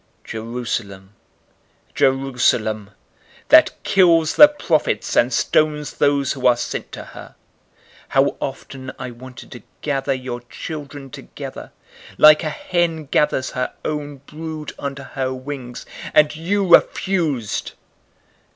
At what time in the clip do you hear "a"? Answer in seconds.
12.43-12.49